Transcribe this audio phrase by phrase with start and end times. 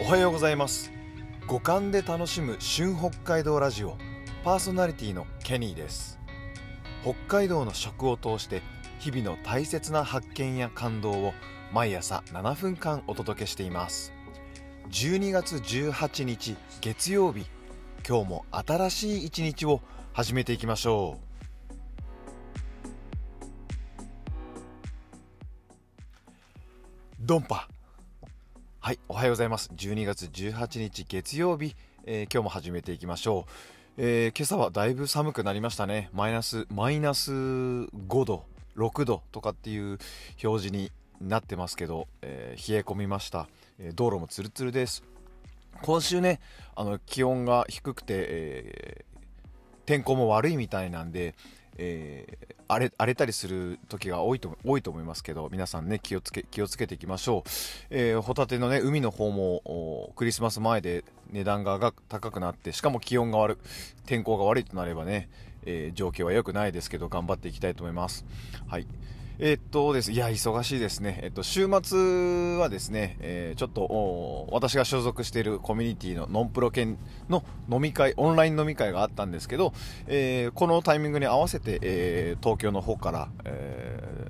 [0.00, 0.90] おはようございます。
[1.46, 3.96] 五感で楽しむ旬北海道ラジオ
[4.42, 6.18] パーソナリティのケニーです。
[7.02, 8.62] 北海道の食を通して
[8.98, 11.32] 日々の大切な発見や感動を
[11.72, 14.12] 毎朝7分間お届けしています。
[14.90, 17.46] 12月18日月曜日
[18.06, 19.80] 今日も新しい一日を
[20.12, 21.24] 始めていきましょう。
[27.20, 27.68] ドンパ。
[28.84, 29.70] はいおはようございます。
[29.74, 31.74] 12月18日月曜日、
[32.04, 33.50] えー、今日も始めていきましょう、
[33.96, 36.10] えー、今朝はだいぶ寒くなりましたね。
[36.12, 37.88] マイナスマイナス5
[38.26, 38.44] 度
[38.76, 39.98] 6度とかっていう
[40.44, 43.48] 表示になってますけど、えー、冷え込みました、
[43.78, 45.02] え道路もツルツルです。
[45.80, 46.40] 今週ね
[46.76, 49.04] あの気温が低くて、え
[49.86, 51.34] 天候も悪いみたいなんで、
[51.76, 57.50] えー、荒れ荒れたりする時が多いと多いと思いますけど皆さんね気をつけ気をつけていきましょう、
[57.90, 63.58] えー、ホタテのね海の方もクリスマス前で値段が高くなってしかも気温が悪
[64.06, 65.28] 天候が悪いとなればね、
[65.66, 68.24] えー、状況は良くないですけど頑張っていきたいと思います。
[68.68, 68.86] はい。
[69.40, 71.18] え、っとです、いや、忙しいですね。
[71.22, 79.72] えっと、週末はですね、えー、ちょっと、私が所属しているコミュニティのノンプロ犬の飲み会、オンライン飲み会があったんですけど、
[80.06, 84.24] えー、このタイミングに合わせて、え東京の方から、え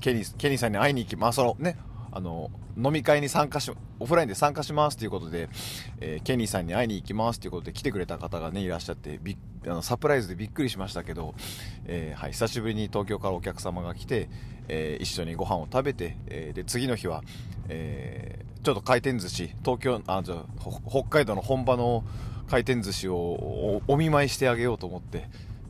[0.00, 1.76] ケニー、ケニーさんに会いに行き、まあ、そのね、
[2.16, 2.50] あの、
[2.82, 5.50] 飲み会に参加し、オフラインで参加しますということで、
[6.00, 9.36] えー、ケニーさんに会いに行きますということで来てくれた方がね、いらっしゃって、び
[9.66, 11.34] あのサプライズでびっくりしましたけど、
[11.84, 14.30] えー、はい、久しぶりに東京からお客様が来て、
[14.68, 17.22] えー、一緒にご飯を食べて、えで、次の日は、
[17.68, 20.42] えちょっと回転寿司、東京、あ、じゃ
[20.88, 22.02] 北海道の本場の
[22.48, 25.28] 回転寿司をお見舞いしてあげようと思って、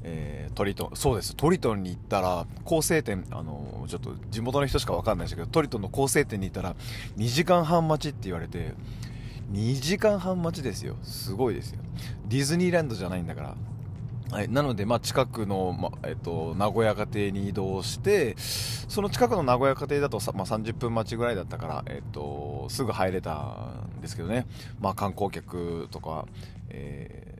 [0.09, 1.35] えー、トリトンそうです。
[1.35, 6.77] トリトンに行ったら構成点あのちょっと地元の人しか分かんないですけどトリトンの構成点に行ったら
[7.17, 8.73] 2時間半待ちって言われて
[9.53, 10.97] 2時間半待ちですよ。
[11.03, 11.81] すごいですよ。
[12.29, 13.57] ディズニーランドじゃないんだから。
[14.31, 24.47] はい、なので、まあ、近くの、まえっと、名古屋家庭に移動してその近くの名古屋家庭だとさまあ、30分待ちぐらいだったから、えっと、すぐ入れたんですけどね、
[24.81, 26.27] まあ、観光客とか、
[26.71, 27.36] え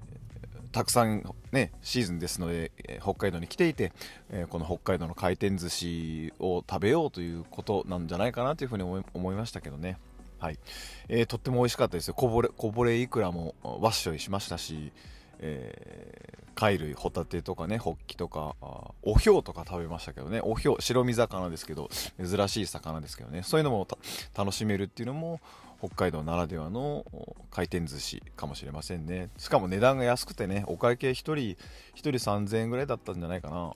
[0.77, 3.93] たくさん、ね、シーズンですので、え北海道に来ていて、
[4.29, 8.83] えこの北海道の回転寿司を食べようということなんじゃないかなというふうに
[9.15, 9.97] 思いましたけどね。
[10.39, 10.59] はい、
[11.09, 12.15] えー、とっても美味しかったですよ。
[12.15, 14.93] こぼれ、こぼれいくらもわっしょいしましたし、
[15.39, 18.55] えー、貝類、ホタテとかね、ホッキとか、
[19.01, 21.89] おひょうとか食べましたけどね、おひょう、白身魚ですけど、
[22.23, 23.89] 珍しい魚ですけどね、そういうのも
[24.37, 25.41] 楽しめるっていうのも、
[25.79, 27.05] 北海道ならではの
[27.51, 29.31] 回転寿司かもしれませんね。
[29.37, 31.57] しかも値段が安くてねお会計1人1
[31.95, 33.75] 人3000円ぐらいだったんじゃないかな、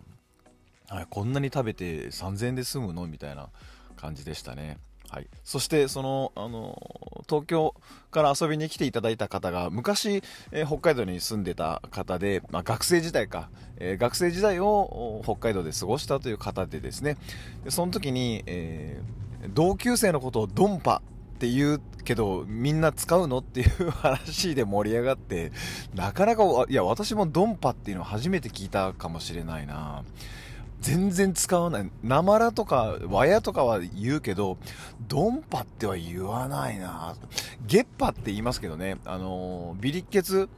[0.96, 3.06] はい、こんなに食べて3000円で済むの？
[3.06, 3.48] みたいな
[3.96, 4.78] 感じでしたね。
[5.10, 6.80] はい、そしてそのあの
[7.28, 7.74] 東京
[8.12, 10.22] から遊びに来ていただいた方が昔、
[10.52, 17.16] えー、北海道に住んでた方で、まあ、学生時代か、えー、学生時代を北海道で過ごしたという方でですね。
[17.64, 21.02] でその時に、えー、同級生のことをドンパ
[21.40, 23.38] って言うけど、みんな使うの？
[23.38, 25.52] っていう話で盛り上がって、
[25.94, 30.04] なかなか、いや、私もドンパっていうのを初めて聞いたかもしれないな。
[30.82, 31.90] 全然使わない。
[32.02, 34.58] なまらとか、わやとかは言うけど、
[35.08, 37.16] ドンパっては言わないな。
[37.66, 40.50] ゲッパって言いますけどね、あのビリッケツ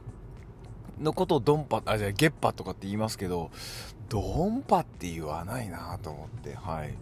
[0.99, 3.51] のことをドンパ、あ、じゃあゲッパとかって言いますけど、
[4.13, 6.93] ドンパって言わないなと思って、はい。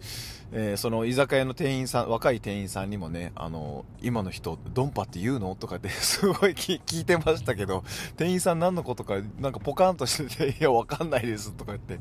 [0.50, 7.84] えー、その居酒屋の店員さん、若い店員さんにもね、あの、今の人、ドンパって言うのとかって すごい聞いてましたけど、
[8.16, 11.98] 店員さん何のことか、なんかポカンとしてて、 いや、わかんないですとか言って、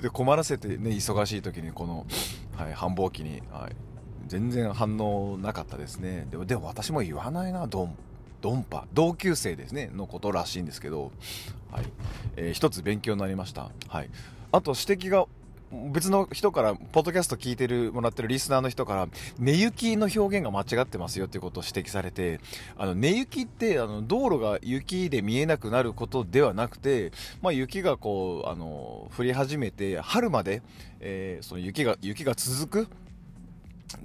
[0.00, 2.06] で、困らせてね、忙しい時にこの、
[2.56, 3.76] はい、繁忙期に、はい、
[4.26, 6.26] 全然反応なかったですね。
[6.30, 7.94] でも、でも私も言わないな、ドン
[8.40, 11.10] ドンパ同級生ですねのことらしいんですけど、
[11.72, 11.84] はい
[12.36, 14.10] えー、一つ勉強になりました、はい、
[14.52, 15.26] あと指摘が
[15.72, 19.08] 別の人から、ポッドキャスト聞いてる、もらってるリスナーの人から、
[19.38, 22.40] 寝行きの表現が間違ってますよっていうことを指摘されて、
[22.78, 27.12] あの、寝行きって、あの、道路が雪で見えなくなることではなくて、
[27.42, 30.62] まあ、雪がこう、あの、降り始めて、春まで、
[31.00, 32.88] えー、その雪が、雪が続く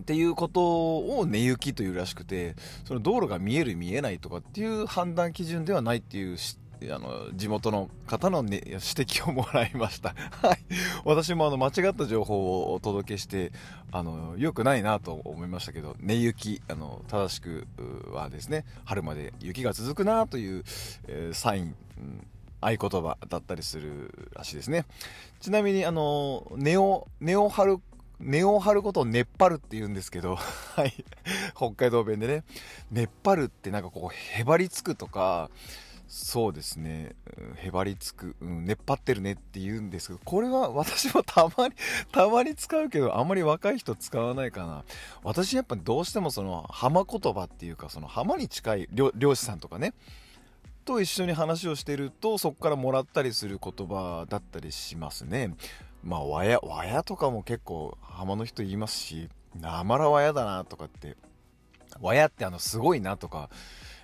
[0.01, 2.55] っていうことを寝行きというらしくて、
[2.85, 6.37] その道路が見える見えないとかっていう判断基準ではないっていう
[6.89, 10.15] あの地元の方の、ね、指摘をもらいました。
[10.41, 10.59] はい。
[11.05, 13.51] 私もあの間違った情報をお届けして、
[13.91, 17.67] あの、良くないなと思いましたけど、寝雪、あの、正しく
[18.11, 20.63] はですね、春まで雪が続くなという、
[21.07, 22.27] えー、サイン、うん
[22.63, 24.85] 合言葉だったりするらしいですね。
[25.39, 27.79] ちなみに、あの、根を、根を張る
[28.23, 30.35] 根を張ることを熱張るって言うんですけど、
[30.75, 30.93] はい。
[31.55, 32.43] 北海道弁でね、
[32.91, 35.49] 熱張るってなんかこう、へばりつくとか、
[36.13, 37.15] そうですね、
[37.55, 41.73] へばりつく、うん、熱張ってるねって言うんですけど、これは私もたまに、
[42.11, 44.83] たまに使うけど、あんまり若い人使わないかな。
[45.23, 49.93] 私やっぱどうしてもその浜言葉っていうか、その浜に近い漁師さんとかね、
[50.83, 55.55] と一緒に話をしてると、そこからもらったりする言葉だったりしますね。
[56.03, 61.15] まあ、わや、わやとかも結構浜の人言いますし、なまらわやだなとかって、
[62.01, 63.49] わやってあの、すごいなとか、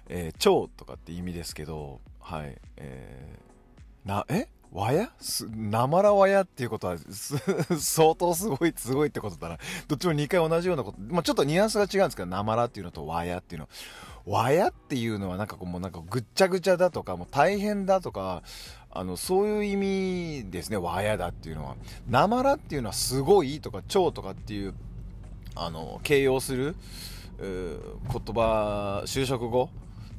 [0.10, 4.48] えー、超とかって意味ですけど、はい、えー、な、え？
[4.72, 5.12] わや？
[5.20, 6.98] す、なまらわやっていうことは、
[7.80, 9.58] 相当すごい、すごいってことだな。
[9.88, 10.98] どっちも2回同じようなこと。
[11.00, 13.70] まあ、ちょっとニュアンスが違うんですけど、なまらっていうのとわやっていうの。
[14.26, 18.44] わやっていうのはなんかこう、もうなんかぐっちゃぐちゃだとか、もう大変だとか、
[18.92, 21.78] あの、そういう意味ですね、わやだっていうのは。
[22.10, 24.74] なまらっていうのはすごいとか、超とかっていう、
[25.56, 26.76] あの、形容する、
[27.40, 27.48] 言
[28.36, 29.70] 葉、就職語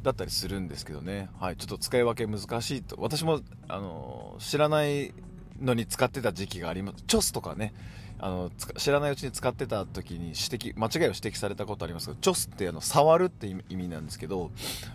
[0.08, 2.96] だったりするんですけどね、はい、ちょっと使い分け難しいと。
[2.98, 5.12] 私もあの知らない
[5.60, 7.74] のに使ってた時期がありますチョスとかね。
[8.20, 14.50] あの知らないうちに使ってた時に指摘間違いを指摘されたことありますけどチョスってあの触るって意味なんですけど、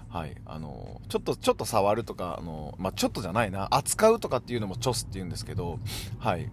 [0.09, 3.69] はい、あのちょっとちょっと触るとかあの、まあ、ちょっとじゃないな。
[3.71, 5.79] 扱うとかっていうのもチョスって言うんですけど、
[6.19, 6.49] はい。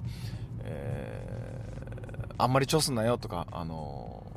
[0.62, 4.29] えー、あんまりチョスなよとかあの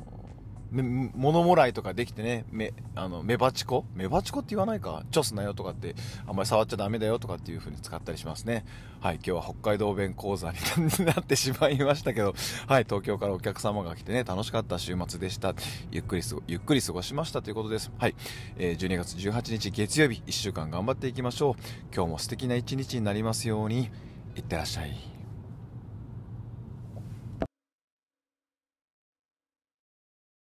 [0.82, 3.84] 物もらいとかできてね、め、あの、メバチコ？
[3.94, 5.04] メバチコって言わないか？
[5.10, 5.94] チョスなよとかって、
[6.26, 8.64] あんまり触っちゃダメだよとかっていう風に使ったりしますね。
[9.00, 10.58] はい、今日は北海道弁講座に
[11.04, 12.34] なってしまいましたけど、
[12.66, 15.54] はい、東京からお客様が来てね、楽しかった週末でした。
[15.90, 17.92] ゆっくりす、ゆっくり過ごしましたということです。
[17.98, 18.14] はい、
[18.56, 21.54] えー、12月18日月曜日、1週間頑張っていきましょう。
[21.94, 23.90] 今日も素敵な一日になりますように、
[24.36, 24.96] いってらっしゃい。